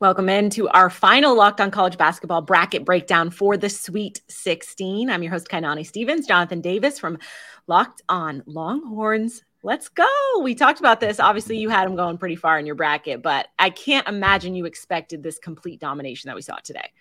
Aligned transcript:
Welcome 0.00 0.30
into 0.30 0.66
our 0.70 0.88
final 0.88 1.36
Locked 1.36 1.60
On 1.60 1.70
College 1.70 1.98
Basketball 1.98 2.40
bracket 2.40 2.86
breakdown 2.86 3.28
for 3.28 3.58
the 3.58 3.68
Sweet 3.68 4.22
16. 4.28 5.10
I'm 5.10 5.22
your 5.22 5.30
host, 5.30 5.48
Kainani 5.48 5.86
Stevens, 5.86 6.26
Jonathan 6.26 6.62
Davis 6.62 6.98
from 6.98 7.18
Locked 7.66 8.00
On 8.08 8.42
Longhorns. 8.46 9.44
Let's 9.62 9.90
go. 9.90 10.06
We 10.42 10.54
talked 10.54 10.80
about 10.80 11.00
this. 11.00 11.20
Obviously, 11.20 11.58
you 11.58 11.68
had 11.68 11.86
them 11.86 11.96
going 11.96 12.16
pretty 12.16 12.36
far 12.36 12.58
in 12.58 12.64
your 12.64 12.76
bracket, 12.76 13.20
but 13.20 13.48
I 13.58 13.68
can't 13.68 14.08
imagine 14.08 14.54
you 14.54 14.64
expected 14.64 15.22
this 15.22 15.38
complete 15.38 15.80
domination 15.80 16.28
that 16.28 16.36
we 16.36 16.40
saw 16.40 16.56
today. 16.64 16.92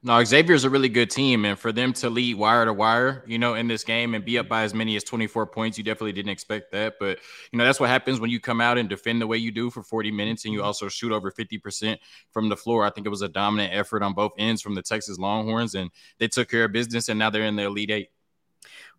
No, 0.00 0.22
Xavier 0.22 0.54
is 0.54 0.62
a 0.62 0.70
really 0.70 0.88
good 0.88 1.10
team, 1.10 1.44
and 1.44 1.58
for 1.58 1.72
them 1.72 1.92
to 1.94 2.08
lead 2.08 2.36
wire 2.36 2.64
to 2.64 2.72
wire, 2.72 3.24
you 3.26 3.36
know, 3.36 3.54
in 3.54 3.66
this 3.66 3.82
game 3.82 4.14
and 4.14 4.24
be 4.24 4.38
up 4.38 4.48
by 4.48 4.62
as 4.62 4.72
many 4.72 4.94
as 4.94 5.02
24 5.02 5.46
points, 5.46 5.76
you 5.76 5.82
definitely 5.82 6.12
didn't 6.12 6.30
expect 6.30 6.70
that. 6.70 6.94
But 7.00 7.18
you 7.52 7.58
know, 7.58 7.64
that's 7.64 7.80
what 7.80 7.90
happens 7.90 8.20
when 8.20 8.30
you 8.30 8.38
come 8.38 8.60
out 8.60 8.78
and 8.78 8.88
defend 8.88 9.20
the 9.20 9.26
way 9.26 9.38
you 9.38 9.50
do 9.50 9.70
for 9.70 9.82
40 9.82 10.12
minutes, 10.12 10.44
and 10.44 10.54
you 10.54 10.60
mm-hmm. 10.60 10.66
also 10.66 10.88
shoot 10.88 11.10
over 11.10 11.32
50% 11.32 11.98
from 12.30 12.48
the 12.48 12.56
floor. 12.56 12.84
I 12.84 12.90
think 12.90 13.08
it 13.08 13.10
was 13.10 13.22
a 13.22 13.28
dominant 13.28 13.74
effort 13.74 14.04
on 14.04 14.14
both 14.14 14.32
ends 14.38 14.62
from 14.62 14.76
the 14.76 14.82
Texas 14.82 15.18
Longhorns, 15.18 15.74
and 15.74 15.90
they 16.18 16.28
took 16.28 16.48
care 16.48 16.64
of 16.64 16.72
business, 16.72 17.08
and 17.08 17.18
now 17.18 17.30
they're 17.30 17.42
in 17.42 17.56
the 17.56 17.64
Elite 17.64 17.90
Eight. 17.90 18.08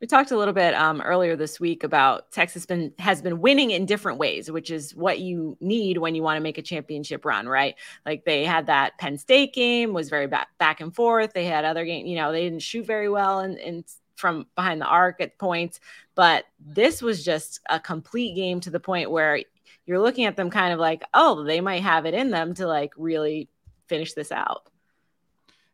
We 0.01 0.07
talked 0.07 0.31
a 0.31 0.37
little 0.37 0.53
bit 0.53 0.73
um, 0.75 1.01
earlier 1.01 1.35
this 1.35 1.59
week 1.59 1.83
about 1.83 2.31
Texas 2.31 2.65
been 2.65 2.93
has 2.99 3.21
been 3.21 3.41
winning 3.41 3.71
in 3.71 3.85
different 3.85 4.17
ways, 4.17 4.49
which 4.49 4.71
is 4.71 4.95
what 4.95 5.19
you 5.19 5.57
need 5.59 5.97
when 5.97 6.15
you 6.15 6.23
want 6.23 6.37
to 6.37 6.41
make 6.41 6.57
a 6.57 6.61
championship 6.61 7.25
run, 7.25 7.47
right? 7.49 7.75
Like 8.05 8.23
they 8.23 8.45
had 8.45 8.67
that 8.67 8.97
Penn 8.97 9.17
State 9.17 9.53
game 9.53 9.91
was 9.93 10.09
very 10.09 10.27
back 10.27 10.47
back 10.57 10.79
and 10.79 10.95
forth. 10.95 11.33
They 11.33 11.45
had 11.45 11.65
other 11.65 11.83
game, 11.83 12.05
you 12.05 12.15
know, 12.15 12.31
they 12.31 12.43
didn't 12.43 12.61
shoot 12.61 12.85
very 12.85 13.09
well 13.09 13.39
and, 13.39 13.57
and 13.57 13.83
from 14.15 14.47
behind 14.55 14.79
the 14.79 14.85
arc 14.85 15.19
at 15.19 15.37
points, 15.37 15.81
but 16.15 16.45
this 16.59 17.01
was 17.01 17.23
just 17.23 17.59
a 17.69 17.79
complete 17.79 18.35
game 18.35 18.59
to 18.61 18.69
the 18.69 18.79
point 18.79 19.11
where 19.11 19.41
you're 19.85 19.99
looking 19.99 20.25
at 20.25 20.35
them 20.37 20.49
kind 20.49 20.73
of 20.73 20.79
like, 20.79 21.03
oh, 21.13 21.43
they 21.43 21.61
might 21.61 21.83
have 21.83 22.05
it 22.05 22.13
in 22.13 22.29
them 22.29 22.53
to 22.53 22.67
like 22.67 22.93
really 22.95 23.49
finish 23.87 24.13
this 24.13 24.31
out. 24.31 24.69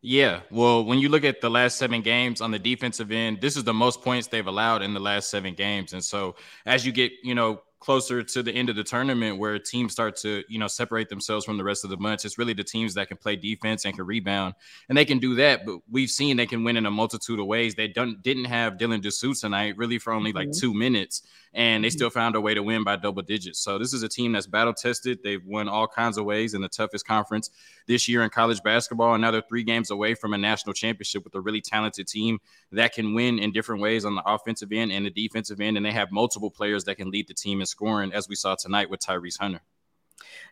Yeah. 0.07 0.41
Well, 0.51 0.85
when 0.85 0.99
you 0.99 1.09
look 1.09 1.23
at 1.23 1.41
the 1.41 1.49
last 1.49 1.79
seven 1.79 2.01
games 2.01 2.39
on 2.39 2.51
the 2.51 2.59
defensive 2.59 3.11
end, 3.11 3.41
this 3.41 3.57
is 3.57 3.63
the 3.63 3.73
most 3.73 4.03
points 4.03 4.27
they've 4.27 4.45
allowed 4.45 4.83
in 4.83 4.93
the 4.93 4.99
last 4.99 5.31
seven 5.31 5.55
games. 5.55 5.93
And 5.93 6.03
so 6.03 6.35
as 6.67 6.85
you 6.85 6.91
get, 6.91 7.11
you 7.23 7.33
know, 7.33 7.63
closer 7.85 8.23
to 8.23 8.41
the 8.41 8.51
end 8.51 8.67
of 8.67 8.75
the 8.75 8.83
tournament 8.83 9.37
where 9.37 9.59
teams 9.59 9.91
start 9.91 10.17
to, 10.17 10.43
you 10.49 10.57
know, 10.57 10.67
separate 10.67 11.07
themselves 11.07 11.45
from 11.45 11.55
the 11.55 11.63
rest 11.63 11.83
of 11.83 11.91
the 11.91 11.97
bunch, 11.97 12.25
it's 12.25 12.39
really 12.39 12.53
the 12.53 12.63
teams 12.63 12.95
that 12.95 13.07
can 13.07 13.17
play 13.17 13.35
defense 13.35 13.85
and 13.85 13.95
can 13.95 14.05
rebound. 14.05 14.55
And 14.89 14.97
they 14.97 15.05
can 15.05 15.19
do 15.19 15.35
that. 15.35 15.67
But 15.67 15.79
we've 15.89 16.09
seen 16.09 16.35
they 16.35 16.47
can 16.47 16.63
win 16.63 16.77
in 16.77 16.87
a 16.87 16.91
multitude 16.91 17.39
of 17.39 17.45
ways. 17.45 17.75
They 17.75 17.87
don't 17.87 18.23
didn't 18.23 18.45
have 18.45 18.73
Dylan 18.73 19.03
Disu 19.03 19.39
tonight, 19.39 19.77
really 19.77 19.99
for 19.99 20.13
only 20.13 20.33
like 20.33 20.49
mm-hmm. 20.49 20.59
two 20.59 20.73
minutes 20.73 21.21
and 21.55 21.83
they 21.83 21.87
mm-hmm. 21.87 21.95
still 21.95 22.09
found 22.09 22.35
a 22.35 22.41
way 22.41 22.53
to 22.53 22.61
win 22.61 22.83
by 22.83 22.97
double 22.97 23.21
digits. 23.21 23.59
So 23.59 23.79
this 23.79 23.93
is 23.93 24.03
a 24.03 24.09
team 24.09 24.33
that's 24.33 24.45
battle 24.45 24.73
tested. 24.73 25.19
They've 25.23 25.43
won 25.43 25.69
all 25.69 25.87
kinds 25.87 26.17
of 26.17 26.25
ways 26.25 26.53
in 26.53 26.61
the 26.61 26.67
toughest 26.67 27.07
conference 27.07 27.49
this 27.87 28.09
year 28.09 28.23
in 28.23 28.29
college 28.29 28.61
basketball. 28.61 29.15
Another 29.15 29.41
three 29.41 29.63
games 29.63 29.89
away 29.89 30.15
from 30.15 30.33
a 30.33 30.37
national 30.37 30.73
championship 30.73 31.23
with 31.23 31.33
a 31.33 31.39
really 31.39 31.61
talented 31.61 32.07
team 32.07 32.39
that 32.73 32.93
can 32.93 33.15
win 33.15 33.39
in 33.39 33.53
different 33.53 33.81
ways 33.81 34.03
on 34.03 34.15
the 34.15 34.23
offensive 34.25 34.71
end 34.73 34.91
and 34.91 35.05
the 35.05 35.09
defensive 35.09 35.61
end. 35.61 35.77
And 35.77 35.85
they 35.85 35.93
have 35.93 36.11
multiple 36.11 36.51
players 36.51 36.83
that 36.83 36.95
can 36.95 37.09
lead 37.09 37.27
the 37.29 37.33
team 37.33 37.61
in 37.61 37.65
scoring, 37.75 38.13
as 38.13 38.29
we 38.29 38.35
saw 38.35 38.55
tonight 38.55 38.89
with 38.89 39.01
Tyrese 39.01 39.37
Hunter. 39.37 39.61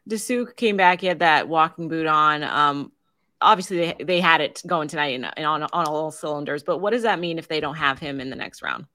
Disu 0.09 0.53
came 0.55 0.75
back. 0.75 0.99
He 0.99 1.07
had 1.07 1.19
that 1.19 1.47
walking 1.47 1.87
boot 1.87 2.05
on. 2.05 2.43
Um, 2.43 2.91
obviously, 3.41 3.77
they, 3.77 4.03
they 4.03 4.19
had 4.19 4.41
it 4.41 4.61
going 4.67 4.89
tonight 4.89 5.13
and 5.13 5.45
on, 5.45 5.63
on 5.63 5.85
all 5.85 6.11
cylinders. 6.11 6.63
But 6.63 6.79
what 6.79 6.91
does 6.91 7.03
that 7.03 7.19
mean 7.19 7.39
if 7.39 7.47
they 7.47 7.61
don't 7.61 7.75
have 7.75 7.97
him 7.97 8.19
in 8.19 8.29
the 8.29 8.35
next 8.35 8.61
round? 8.61 8.85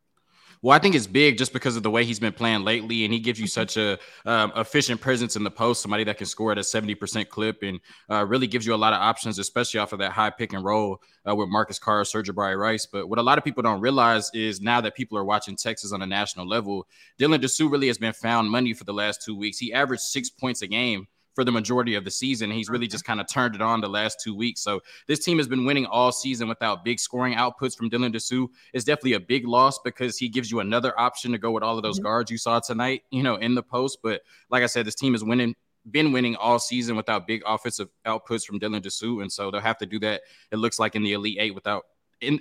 Well, 0.60 0.76
I 0.76 0.80
think 0.80 0.96
it's 0.96 1.06
big 1.06 1.38
just 1.38 1.52
because 1.52 1.76
of 1.76 1.84
the 1.84 1.90
way 1.90 2.04
he's 2.04 2.18
been 2.18 2.32
playing 2.32 2.64
lately, 2.64 3.04
and 3.04 3.12
he 3.12 3.20
gives 3.20 3.38
you 3.38 3.46
such 3.46 3.76
a 3.76 3.96
um, 4.26 4.52
efficient 4.56 5.00
presence 5.00 5.36
in 5.36 5.44
the 5.44 5.50
post. 5.50 5.82
Somebody 5.82 6.02
that 6.04 6.18
can 6.18 6.26
score 6.26 6.50
at 6.50 6.58
a 6.58 6.64
seventy 6.64 6.96
percent 6.96 7.28
clip, 7.28 7.62
and 7.62 7.78
uh, 8.10 8.26
really 8.26 8.48
gives 8.48 8.66
you 8.66 8.74
a 8.74 8.76
lot 8.76 8.92
of 8.92 9.00
options, 9.00 9.38
especially 9.38 9.78
off 9.78 9.92
of 9.92 10.00
that 10.00 10.10
high 10.10 10.30
pick 10.30 10.52
and 10.52 10.64
roll 10.64 11.00
uh, 11.28 11.34
with 11.34 11.48
Marcus 11.48 11.78
Carr, 11.78 12.02
Sir'Jabari 12.02 12.58
Rice. 12.58 12.86
But 12.86 13.08
what 13.08 13.20
a 13.20 13.22
lot 13.22 13.38
of 13.38 13.44
people 13.44 13.62
don't 13.62 13.80
realize 13.80 14.30
is 14.34 14.60
now 14.60 14.80
that 14.80 14.96
people 14.96 15.16
are 15.16 15.24
watching 15.24 15.54
Texas 15.54 15.92
on 15.92 16.02
a 16.02 16.06
national 16.06 16.48
level, 16.48 16.88
Dylan 17.20 17.40
Disu 17.40 17.70
really 17.70 17.86
has 17.86 17.98
been 17.98 18.12
found 18.12 18.50
money 18.50 18.74
for 18.74 18.84
the 18.84 18.92
last 18.92 19.22
two 19.22 19.36
weeks. 19.36 19.58
He 19.58 19.72
averaged 19.72 20.02
six 20.02 20.28
points 20.28 20.62
a 20.62 20.66
game 20.66 21.06
for 21.38 21.44
the 21.44 21.52
majority 21.52 21.94
of 21.94 22.04
the 22.04 22.10
season. 22.10 22.50
He's 22.50 22.68
really 22.68 22.88
just 22.88 23.04
kind 23.04 23.20
of 23.20 23.28
turned 23.28 23.54
it 23.54 23.62
on 23.62 23.80
the 23.80 23.88
last 23.88 24.18
two 24.20 24.34
weeks. 24.34 24.60
So 24.60 24.80
this 25.06 25.20
team 25.20 25.38
has 25.38 25.46
been 25.46 25.64
winning 25.64 25.86
all 25.86 26.10
season 26.10 26.48
without 26.48 26.84
big 26.84 26.98
scoring 26.98 27.34
outputs 27.34 27.76
from 27.76 27.88
Dylan 27.88 28.12
Disu. 28.12 28.48
It's 28.72 28.84
definitely 28.84 29.12
a 29.12 29.20
big 29.20 29.46
loss 29.46 29.78
because 29.78 30.18
he 30.18 30.28
gives 30.28 30.50
you 30.50 30.58
another 30.58 30.98
option 30.98 31.30
to 31.30 31.38
go 31.38 31.52
with 31.52 31.62
all 31.62 31.76
of 31.76 31.84
those 31.84 31.98
mm-hmm. 31.98 32.06
guards 32.06 32.32
you 32.32 32.38
saw 32.38 32.58
tonight, 32.58 33.04
you 33.12 33.22
know, 33.22 33.36
in 33.36 33.54
the 33.54 33.62
post. 33.62 33.98
But 34.02 34.22
like 34.50 34.64
I 34.64 34.66
said, 34.66 34.84
this 34.84 34.96
team 34.96 35.14
is 35.14 35.22
winning 35.22 35.54
been 35.88 36.10
winning 36.10 36.34
all 36.34 36.58
season 36.58 36.96
without 36.96 37.28
big 37.28 37.42
offensive 37.46 37.88
outputs 38.04 38.44
from 38.44 38.58
Dylan 38.58 38.82
Disu, 38.82 39.22
and 39.22 39.30
so 39.30 39.52
they'll 39.52 39.60
have 39.60 39.78
to 39.78 39.86
do 39.86 40.00
that. 40.00 40.22
It 40.50 40.56
looks 40.56 40.80
like 40.80 40.96
in 40.96 41.04
the 41.04 41.12
Elite 41.12 41.36
Eight 41.38 41.54
without 41.54 41.84
in 42.20 42.40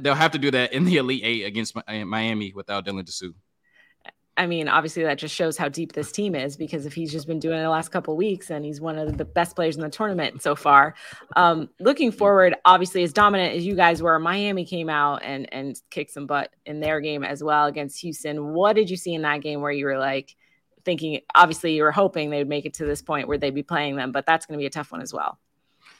they'll 0.00 0.14
have 0.14 0.32
to 0.32 0.38
do 0.38 0.50
that 0.52 0.72
in 0.72 0.86
the 0.86 0.96
Elite 0.96 1.22
Eight 1.22 1.44
against 1.44 1.76
Miami 1.86 2.54
without 2.54 2.86
Dylan 2.86 3.04
Disu. 3.04 3.34
I 4.38 4.46
mean, 4.46 4.68
obviously 4.68 5.02
that 5.02 5.18
just 5.18 5.34
shows 5.34 5.58
how 5.58 5.68
deep 5.68 5.94
this 5.94 6.12
team 6.12 6.36
is 6.36 6.56
because 6.56 6.86
if 6.86 6.94
he's 6.94 7.10
just 7.10 7.26
been 7.26 7.40
doing 7.40 7.58
it 7.58 7.62
the 7.62 7.70
last 7.70 7.88
couple 7.88 8.16
weeks 8.16 8.50
and 8.50 8.64
he's 8.64 8.80
one 8.80 8.96
of 8.96 9.18
the 9.18 9.24
best 9.24 9.56
players 9.56 9.74
in 9.74 9.82
the 9.82 9.90
tournament 9.90 10.42
so 10.42 10.54
far. 10.54 10.94
Um, 11.34 11.68
looking 11.80 12.12
forward, 12.12 12.54
obviously 12.64 13.02
as 13.02 13.12
dominant 13.12 13.56
as 13.56 13.66
you 13.66 13.74
guys 13.74 14.00
were, 14.00 14.16
Miami 14.20 14.64
came 14.64 14.88
out 14.88 15.22
and 15.24 15.52
and 15.52 15.78
kicked 15.90 16.12
some 16.12 16.28
butt 16.28 16.54
in 16.64 16.78
their 16.78 17.00
game 17.00 17.24
as 17.24 17.42
well 17.42 17.66
against 17.66 18.00
Houston. 18.02 18.54
What 18.54 18.74
did 18.74 18.88
you 18.88 18.96
see 18.96 19.12
in 19.12 19.22
that 19.22 19.40
game 19.40 19.60
where 19.60 19.72
you 19.72 19.86
were 19.86 19.98
like 19.98 20.36
thinking? 20.84 21.20
Obviously, 21.34 21.74
you 21.74 21.82
were 21.82 21.90
hoping 21.90 22.30
they 22.30 22.38
would 22.38 22.48
make 22.48 22.64
it 22.64 22.74
to 22.74 22.84
this 22.84 23.02
point 23.02 23.26
where 23.26 23.38
they'd 23.38 23.54
be 23.54 23.64
playing 23.64 23.96
them, 23.96 24.12
but 24.12 24.24
that's 24.24 24.46
going 24.46 24.56
to 24.56 24.62
be 24.62 24.66
a 24.66 24.70
tough 24.70 24.92
one 24.92 25.02
as 25.02 25.12
well. 25.12 25.36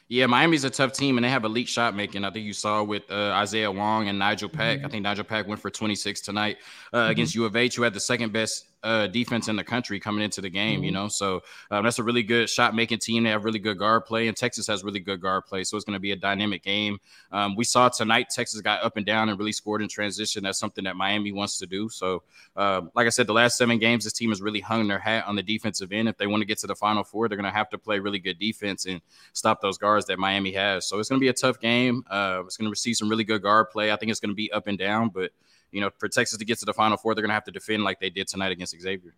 Yeah, 0.09 0.27
Miami's 0.27 0.65
a 0.65 0.71
tough 0.71 0.93
team, 0.95 1.19
and 1.19 1.25
they 1.25 1.29
have 1.29 1.45
elite 1.45 1.69
shot 1.69 1.95
making. 1.95 2.25
I 2.25 2.31
think 2.31 2.47
you 2.47 2.55
saw 2.55 2.83
with 2.83 3.03
uh, 3.11 3.33
Isaiah 3.35 3.71
Wong 3.71 4.09
and 4.09 4.19
Nigel 4.19 4.49
Pack. 4.49 4.79
Mm-hmm. 4.79 4.87
I 4.87 4.89
think 4.89 5.03
Nigel 5.03 5.25
Pack 5.25 5.47
went 5.47 5.61
for 5.61 5.71
26 5.71 6.23
tonight 6.23 6.57
uh, 6.93 6.99
mm-hmm. 6.99 7.11
against 7.11 7.35
U 7.35 7.45
of 7.45 7.57
H, 7.57 7.77
who 7.77 7.83
had 7.83 7.93
the 7.93 8.01
second 8.01 8.33
best 8.33 8.67
uh, 8.83 9.07
defense 9.09 9.49
in 9.49 9.57
the 9.57 9.65
country 9.65 9.99
coming 9.99 10.23
into 10.23 10.41
the 10.41 10.49
game, 10.49 10.77
mm-hmm. 10.77 10.85
you 10.85 10.91
know. 10.93 11.09
So 11.09 11.43
um, 11.71 11.85
that's 11.85 11.99
a 11.99 12.03
really 12.03 12.23
good 12.23 12.49
shot 12.49 12.75
making 12.75 12.99
team. 12.99 13.25
They 13.25 13.31
have 13.31 13.45
really 13.45 13.59
good 13.59 13.79
guard 13.79 14.05
play, 14.05 14.29
and 14.29 14.37
Texas 14.37 14.67
has 14.67 14.85
really 14.85 15.01
good 15.01 15.21
guard 15.21 15.47
play. 15.47 15.65
So 15.65 15.77
it's 15.77 15.85
going 15.85 15.95
to 15.95 16.01
be 16.01 16.13
a 16.13 16.17
dynamic 16.17 16.63
game. 16.63 16.99
Um, 17.33 17.57
we 17.57 17.65
saw 17.65 17.89
tonight 17.89 18.31
Texas 18.31 18.61
got 18.61 18.83
up 18.83 18.97
and 18.97 19.05
down 19.05 19.29
and 19.29 19.39
really 19.39 19.53
scored 19.53 19.83
in 19.83 19.89
transition. 19.89 20.45
That's 20.45 20.59
something 20.59 20.85
that 20.85 20.97
Miami 20.97 21.33
wants 21.33 21.59
to 21.59 21.67
do. 21.67 21.89
So, 21.89 22.23
uh, 22.57 22.83
like 22.95 23.07
I 23.07 23.11
said, 23.11 23.27
the 23.27 23.33
last 23.33 23.59
seven 23.59 23.79
games, 23.79 24.05
this 24.05 24.13
team 24.13 24.31
has 24.31 24.41
really 24.41 24.61
hung 24.61 24.87
their 24.87 24.99
hat 24.99 25.25
on 25.27 25.37
the 25.37 25.43
defensive 25.43 25.93
end. 25.93 26.09
If 26.09 26.17
they 26.17 26.27
want 26.27 26.41
to 26.43 26.47
get 26.47 26.59
to 26.59 26.67
the 26.67 26.77
Final 26.77 27.05
Four, 27.05 27.29
they're 27.29 27.37
going 27.37 27.51
to 27.51 27.57
have 27.57 27.71
to 27.71 27.79
play 27.79 27.99
really 27.99 28.19
good 28.19 28.39
defense 28.39 28.87
and 28.87 29.01
stop 29.33 29.61
those 29.61 29.79
guards 29.79 30.07
that 30.07 30.19
Miami 30.19 30.53
has. 30.53 30.87
So 30.87 30.99
it's 30.99 31.09
going 31.09 31.21
to 31.21 31.25
be 31.25 31.29
a 31.29 31.33
tough 31.33 31.61
game. 31.61 32.05
Uh, 32.11 32.43
it's 32.47 32.57
going 32.57 32.67
to 32.67 32.71
receive 32.71 32.97
some 32.97 33.09
really 33.09 33.25
good 33.25 33.43
guard 33.43 33.71
play. 33.71 33.93
I 33.93 33.97
think 33.97 34.11
it's 34.11 34.21
going 34.21 34.31
to 34.31 34.37
be 34.37 34.53
up 34.53 34.67
and 34.67 34.79
down, 34.79 35.09
but 35.09 35.33
you 35.73 35.81
know, 35.81 35.91
for 35.99 36.09
Texas 36.09 36.39
to 36.39 36.45
get 36.45 36.59
to 36.59 36.65
the 36.65 36.75
Final 36.75 36.97
Four, 36.97 37.15
they're 37.15 37.23
going 37.23 37.31
to 37.31 37.35
have 37.35 37.45
to 37.45 37.51
defend 37.51 37.85
like 37.85 38.01
they 38.01 38.11
did 38.11 38.29
tonight 38.29 38.53
against 38.53 38.79
Xavier. 38.81 39.15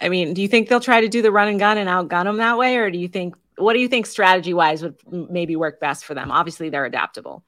I 0.00 0.08
mean, 0.08 0.34
do 0.34 0.42
you 0.42 0.48
think 0.48 0.68
they'll 0.68 0.80
try 0.80 1.00
to 1.00 1.08
do 1.08 1.22
the 1.22 1.32
run 1.32 1.48
and 1.48 1.58
gun 1.58 1.78
and 1.78 1.88
outgun 1.88 2.24
them 2.24 2.36
that 2.36 2.56
way, 2.56 2.76
or 2.76 2.90
do 2.90 2.98
you 2.98 3.08
think 3.08 3.34
what 3.56 3.72
do 3.72 3.80
you 3.80 3.88
think 3.88 4.06
strategy 4.06 4.54
wise 4.54 4.82
would 4.82 4.96
maybe 5.10 5.56
work 5.56 5.80
best 5.80 6.04
for 6.04 6.14
them? 6.14 6.30
Obviously, 6.30 6.70
they're 6.70 6.84
adaptable. 6.84 7.42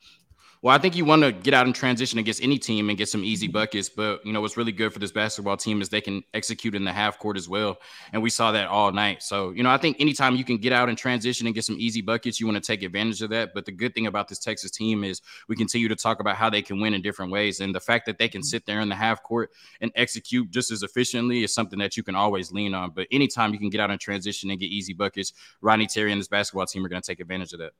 Well, 0.62 0.74
I 0.74 0.78
think 0.78 0.94
you 0.94 1.06
want 1.06 1.22
to 1.22 1.32
get 1.32 1.54
out 1.54 1.64
and 1.64 1.74
transition 1.74 2.18
against 2.18 2.42
any 2.42 2.58
team 2.58 2.90
and 2.90 2.98
get 2.98 3.08
some 3.08 3.24
easy 3.24 3.48
buckets. 3.48 3.88
But 3.88 4.24
you 4.26 4.32
know 4.34 4.42
what's 4.42 4.58
really 4.58 4.72
good 4.72 4.92
for 4.92 4.98
this 4.98 5.10
basketball 5.10 5.56
team 5.56 5.80
is 5.80 5.88
they 5.88 6.02
can 6.02 6.22
execute 6.34 6.74
in 6.74 6.84
the 6.84 6.92
half 6.92 7.18
court 7.18 7.38
as 7.38 7.48
well, 7.48 7.78
and 8.12 8.22
we 8.22 8.28
saw 8.28 8.52
that 8.52 8.68
all 8.68 8.92
night. 8.92 9.22
So 9.22 9.52
you 9.52 9.62
know 9.62 9.70
I 9.70 9.78
think 9.78 9.96
anytime 10.00 10.36
you 10.36 10.44
can 10.44 10.58
get 10.58 10.74
out 10.74 10.90
and 10.90 10.98
transition 10.98 11.46
and 11.46 11.54
get 11.54 11.64
some 11.64 11.76
easy 11.78 12.02
buckets, 12.02 12.38
you 12.38 12.46
want 12.46 12.62
to 12.62 12.66
take 12.66 12.82
advantage 12.82 13.22
of 13.22 13.30
that. 13.30 13.54
But 13.54 13.64
the 13.64 13.72
good 13.72 13.94
thing 13.94 14.06
about 14.06 14.28
this 14.28 14.38
Texas 14.38 14.70
team 14.70 15.02
is 15.02 15.22
we 15.48 15.56
continue 15.56 15.88
to 15.88 15.96
talk 15.96 16.20
about 16.20 16.36
how 16.36 16.50
they 16.50 16.60
can 16.60 16.78
win 16.78 16.92
in 16.92 17.00
different 17.00 17.32
ways, 17.32 17.60
and 17.60 17.74
the 17.74 17.80
fact 17.80 18.04
that 18.04 18.18
they 18.18 18.28
can 18.28 18.42
sit 18.42 18.66
there 18.66 18.80
in 18.80 18.90
the 18.90 18.94
half 18.94 19.22
court 19.22 19.52
and 19.80 19.90
execute 19.94 20.50
just 20.50 20.70
as 20.70 20.82
efficiently 20.82 21.42
is 21.42 21.54
something 21.54 21.78
that 21.78 21.96
you 21.96 22.02
can 22.02 22.14
always 22.14 22.52
lean 22.52 22.74
on. 22.74 22.90
But 22.90 23.06
anytime 23.10 23.54
you 23.54 23.58
can 23.58 23.70
get 23.70 23.80
out 23.80 23.90
and 23.90 23.98
transition 23.98 24.50
and 24.50 24.60
get 24.60 24.66
easy 24.66 24.92
buckets, 24.92 25.32
Rodney 25.62 25.86
Terry 25.86 26.12
and 26.12 26.20
this 26.20 26.28
basketball 26.28 26.66
team 26.66 26.84
are 26.84 26.90
going 26.90 27.00
to 27.00 27.06
take 27.06 27.20
advantage 27.20 27.54
of 27.54 27.60
that. 27.60 27.72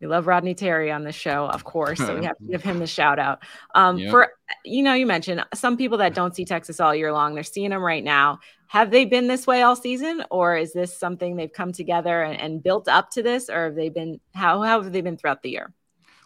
We 0.00 0.06
love 0.06 0.26
Rodney 0.26 0.54
Terry 0.54 0.92
on 0.92 1.04
the 1.04 1.12
show, 1.12 1.46
of 1.46 1.64
course. 1.64 1.98
So 1.98 2.18
we 2.18 2.24
have 2.26 2.36
to 2.38 2.44
give 2.44 2.62
him 2.62 2.78
the 2.78 2.86
shout 2.98 3.18
out. 3.18 3.42
Um, 3.74 3.98
yep. 3.98 4.10
For 4.10 4.32
you 4.64 4.82
know, 4.82 4.92
you 4.92 5.06
mentioned 5.06 5.44
some 5.54 5.76
people 5.76 5.98
that 5.98 6.14
don't 6.14 6.34
see 6.34 6.44
Texas 6.44 6.80
all 6.80 6.94
year 6.94 7.12
long. 7.12 7.34
They're 7.34 7.44
seeing 7.44 7.70
them 7.70 7.82
right 7.82 8.04
now. 8.04 8.40
Have 8.68 8.90
they 8.90 9.04
been 9.04 9.26
this 9.26 9.46
way 9.46 9.62
all 9.62 9.76
season, 9.76 10.24
or 10.30 10.56
is 10.56 10.72
this 10.72 10.96
something 10.96 11.36
they've 11.36 11.52
come 11.52 11.72
together 11.72 12.22
and, 12.22 12.38
and 12.40 12.62
built 12.62 12.88
up 12.88 13.10
to 13.12 13.22
this, 13.22 13.48
or 13.48 13.66
have 13.66 13.74
they 13.74 13.88
been 13.88 14.20
how 14.34 14.62
how 14.62 14.82
have 14.82 14.92
they 14.92 15.00
been 15.00 15.16
throughout 15.16 15.42
the 15.42 15.50
year? 15.50 15.72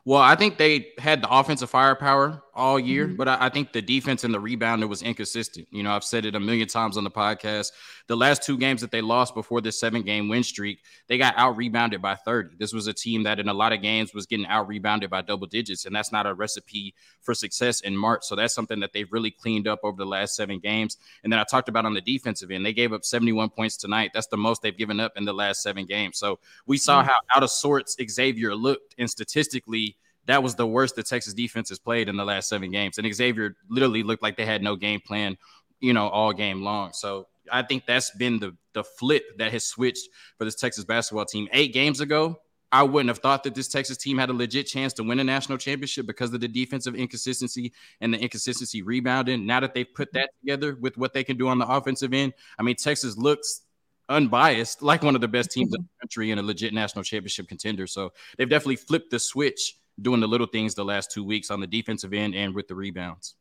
Well, 0.05 0.21
I 0.21 0.35
think 0.35 0.57
they 0.57 0.89
had 0.99 1.23
the 1.23 1.31
offensive 1.31 1.71
firepower 1.71 2.43
all 2.61 2.79
year, 2.79 3.07
mm-hmm. 3.07 3.17
but 3.17 3.27
I, 3.27 3.47
I, 3.47 3.49
think 3.49 3.73
the 3.73 3.81
defense 3.81 4.23
and 4.23 4.33
the 4.33 4.41
rebounder 4.41 4.89
was 4.89 5.03
inconsistent. 5.03 5.67
You 5.71 5.83
know, 5.83 5.93
I've 5.93 6.05
said 6.05 6.27
it 6.27 6.35
a 6.35 6.41
million 6.41 6.69
times 6.69 6.99
on 6.99 7.05
the 7.05 7.11
podcast. 7.11 7.73
The 8.07 8.17
last 8.17 8.43
two 8.43 8.59
games 8.59 8.83
that 8.83 8.91
they 8.91 9.01
lost 9.01 9.35
before 9.35 9.61
this 9.61 9.81
seven 9.81 10.03
game 10.03 10.29
win 10.29 10.43
streak, 10.43 10.81
they 11.09 11.17
got 11.17 11.35
out 11.39 11.57
rebounded 11.57 12.03
by 12.03 12.17
30. 12.17 12.57
This 12.59 12.73
was 12.73 12.87
a 12.87 12.93
team 12.93 13.23
that 13.23 13.41
in 13.41 13.49
a 13.49 13.55
lot 13.55 13.73
of 13.73 13.81
games 13.81 14.13
was 14.13 14.27
getting 14.27 14.47
out 14.47 14.69
rebounded 14.69 15.09
by 15.09 15.23
double 15.23 15.47
digits, 15.47 15.87
and 15.87 15.97
that's 15.97 16.13
not 16.13 16.27
a 16.27 16.35
recipe 16.35 16.95
for 17.23 17.35
success 17.35 17.81
in 17.81 17.97
March. 17.97 18.25
So 18.25 18.37
that's 18.37 18.55
something 18.55 18.79
that 18.81 18.93
they've 18.93 19.11
really 19.11 19.31
cleaned 19.31 19.67
up 19.67 19.81
over 19.83 19.97
the 19.97 20.07
last 20.07 20.37
seven 20.37 20.59
games. 20.59 20.99
And 21.25 21.33
then 21.33 21.41
I 21.41 21.45
talked 21.45 21.71
about 21.71 21.87
on 21.87 21.95
the 21.95 22.03
defensive 22.03 22.51
end, 22.51 22.67
they 22.67 22.75
gave 22.75 22.93
up 22.93 23.05
71 23.05 23.49
points 23.51 23.79
tonight. 23.79 24.11
That's 24.13 24.27
the 24.27 24.37
most 24.37 24.61
they've 24.61 24.77
given 24.77 25.01
up 25.01 25.13
in 25.17 25.25
the 25.25 25.33
last 25.33 25.63
seven 25.63 25.87
games. 25.87 26.19
So 26.19 26.39
we 26.67 26.77
saw 26.77 27.01
mm-hmm. 27.01 27.09
how 27.09 27.17
out 27.35 27.43
of 27.43 27.51
sorts 27.51 27.97
Xavier 28.07 28.55
looked, 28.55 28.95
and 28.99 29.09
statistically, 29.09 29.97
that 30.31 30.43
was 30.43 30.55
the 30.55 30.67
worst 30.67 30.97
the 30.97 31.03
Texas 31.03 31.35
defense 31.35 31.69
has 31.69 31.79
played 31.79 32.09
in 32.09 32.17
the 32.17 32.25
last 32.25 32.49
seven 32.49 32.71
games. 32.71 32.99
And 32.99 33.15
Xavier 33.15 33.57
literally 33.69 34.03
looked 34.03 34.23
like 34.23 34.37
they 34.37 34.47
had 34.47 34.63
no 34.63 34.77
game 34.77 35.01
plan, 35.01 35.37
you 35.81 35.93
know, 35.93 36.09
all 36.09 36.33
game 36.33 36.63
long. 36.63 36.93
So 36.93 37.27
I 37.51 37.63
think 37.63 37.87
that's 37.87 38.11
been 38.13 38.39
the 38.39 38.57
the 38.73 38.85
flip 38.85 39.25
that 39.39 39.51
has 39.53 39.65
switched 39.65 40.09
for 40.39 40.45
this 40.45 40.55
Texas 40.55 40.85
basketball 40.85 41.25
team. 41.25 41.49
Eight 41.53 41.73
games 41.73 42.01
ago, 42.01 42.41
I 42.73 42.85
wouldn't 42.85 43.09
have 43.09 43.19
thought 43.19 43.43
that 43.45 43.55
this 43.57 43.67
Texas 43.67 43.97
team 43.97 44.19
had 44.19 44.31
a 44.31 44.33
legit 44.33 44.67
chance 44.67 44.93
to 44.95 45.03
win 45.03 45.19
a 45.19 45.25
national 45.25 45.59
championship 45.59 46.07
because 46.07 46.33
of 46.33 46.41
the 46.41 46.47
defensive 46.47 46.95
inconsistency 46.95 47.73
and 48.01 48.15
the 48.15 48.19
inconsistency 48.19 48.83
rebounding. 48.83 49.45
Now 49.45 49.59
that 49.61 49.75
they've 49.75 49.93
put 49.93 50.13
that 50.13 50.31
together 50.41 50.77
with 50.81 50.97
what 50.97 51.13
they 51.13 51.25
can 51.25 51.37
do 51.37 51.49
on 51.49 51.59
the 51.59 51.67
offensive 51.67 52.15
end, 52.15 52.35
I 52.59 52.63
mean, 52.63 52.77
Texas 52.77 53.17
looks 53.17 53.63
unbiased 54.09 54.83
like 54.83 55.03
one 55.03 55.15
of 55.15 55.21
the 55.21 55.29
best 55.29 55.51
teams 55.51 55.73
in 55.75 55.83
the 55.83 55.89
country 56.01 56.31
and 56.31 56.39
a 56.39 56.43
legit 56.43 56.73
national 56.73 57.03
championship 57.03 57.49
contender. 57.49 57.87
So 57.87 58.13
they've 58.37 58.49
definitely 58.49 58.77
flipped 58.77 59.11
the 59.11 59.19
switch 59.19 59.77
doing 60.01 60.21
the 60.21 60.29
little 60.29 60.47
things 60.47 60.75
the 60.75 60.85
last 60.85 61.11
two 61.11 61.25
weeks 61.25 61.51
on 61.51 61.61
the 61.61 61.67
defensive 61.67 62.13
end 62.13 62.35
and 62.35 62.55
with 62.55 62.69
the 62.69 62.75
rebounds. 62.75 63.35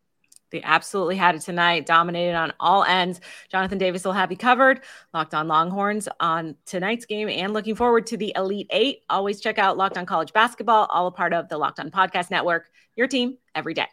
They 0.51 0.61
absolutely 0.63 1.15
had 1.15 1.35
it 1.35 1.41
tonight, 1.41 1.85
dominated 1.85 2.35
on 2.35 2.53
all 2.59 2.83
ends. 2.83 3.21
Jonathan 3.51 3.77
Davis 3.77 4.03
will 4.03 4.13
have 4.13 4.31
you 4.31 4.38
covered. 4.38 4.81
Locked 5.13 5.33
on 5.33 5.47
Longhorns 5.47 6.07
on 6.19 6.56
tonight's 6.65 7.06
game 7.06 7.29
and 7.29 7.53
looking 7.53 7.75
forward 7.75 8.07
to 8.07 8.17
the 8.17 8.33
Elite 8.35 8.67
Eight. 8.71 9.03
Always 9.09 9.39
check 9.39 9.59
out 9.59 9.77
Locked 9.77 9.97
on 9.97 10.06
College 10.06 10.33
Basketball, 10.33 10.88
all 10.89 11.07
a 11.07 11.11
part 11.11 11.33
of 11.33 11.50
the 11.50 11.57
Locked 11.57 11.79
on 11.79 11.91
Podcast 11.91 12.31
Network, 12.31 12.69
your 12.95 13.07
team 13.07 13.38
every 13.53 13.73
day. 13.73 13.88